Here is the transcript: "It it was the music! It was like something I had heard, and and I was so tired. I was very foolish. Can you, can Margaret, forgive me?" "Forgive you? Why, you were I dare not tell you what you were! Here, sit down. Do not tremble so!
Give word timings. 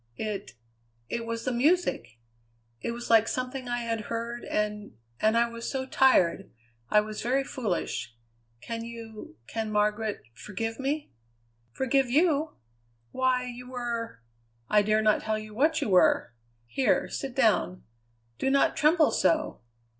"It 0.17 0.55
it 1.09 1.27
was 1.27 1.45
the 1.45 1.51
music! 1.51 2.17
It 2.81 2.89
was 2.89 3.11
like 3.11 3.27
something 3.27 3.67
I 3.69 3.81
had 3.81 4.05
heard, 4.09 4.43
and 4.45 4.97
and 5.19 5.37
I 5.37 5.47
was 5.47 5.69
so 5.69 5.85
tired. 5.85 6.49
I 6.89 7.01
was 7.01 7.21
very 7.21 7.43
foolish. 7.43 8.15
Can 8.61 8.83
you, 8.83 9.35
can 9.45 9.71
Margaret, 9.71 10.23
forgive 10.33 10.79
me?" 10.79 11.11
"Forgive 11.71 12.09
you? 12.09 12.55
Why, 13.11 13.45
you 13.45 13.69
were 13.69 14.23
I 14.71 14.81
dare 14.81 15.03
not 15.03 15.21
tell 15.21 15.37
you 15.37 15.53
what 15.53 15.81
you 15.81 15.89
were! 15.89 16.33
Here, 16.65 17.07
sit 17.07 17.35
down. 17.35 17.83
Do 18.39 18.49
not 18.49 18.75
tremble 18.75 19.11
so! 19.11 19.61